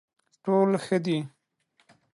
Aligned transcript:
ټول 0.43 0.69
ښه 0.85 0.97
دي. 1.05 1.17